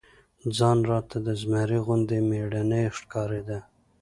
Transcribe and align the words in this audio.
ځان 0.57 0.77
راته 0.91 1.17
د 1.25 1.27
زمري 1.41 1.79
غوندي 1.85 2.19
مېړنى 2.29 2.83
ښکارېده. 2.97 3.59